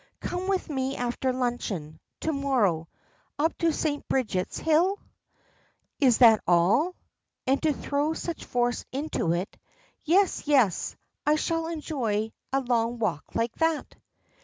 [0.21, 2.89] "Come with me after luncheon, to morrow,
[3.37, 4.03] up to St.
[4.07, 4.97] Bridget's Hill?"
[5.99, 6.95] "Is that all?
[7.45, 9.55] And to throw such force into it.
[10.03, 13.93] Yes, yes; I shall enjoy a long walk like that."